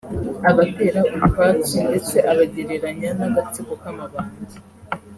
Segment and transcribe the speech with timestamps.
[0.49, 4.57] abatera utwatsi ndetse abagereranya n’agatsiko k’amabandi